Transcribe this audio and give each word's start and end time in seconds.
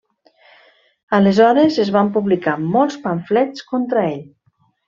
Aleshores 1.17 1.77
es 1.85 1.93
van 1.97 2.11
publicar 2.17 2.57
molts 2.79 2.99
pamflets 3.07 3.69
contra 3.75 4.09
ell. 4.17 4.21